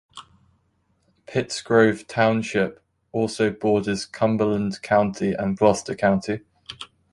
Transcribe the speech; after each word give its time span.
Pittsgrove 1.27 2.07
Township 2.07 2.83
also 3.11 3.51
borders 3.51 4.07
Cumberland 4.07 4.81
County 4.81 5.33
and 5.33 5.55
Gloucester 5.55 5.93
County. 5.93 6.39